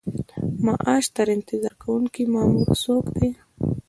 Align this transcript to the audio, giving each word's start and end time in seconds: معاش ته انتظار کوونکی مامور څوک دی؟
معاش 0.65 1.05
ته 1.15 1.21
انتظار 1.35 1.73
کوونکی 1.81 2.23
مامور 2.33 2.69
څوک 2.83 3.05
دی؟ 3.15 3.29